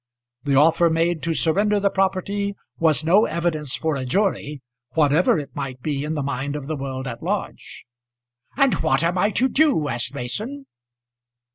[0.45, 5.55] The offer made to surrender the property was no evidence for a jury whatever it
[5.55, 7.85] might be in the mind of the world at large.
[8.57, 10.65] "And what am I to do?" asked Mason.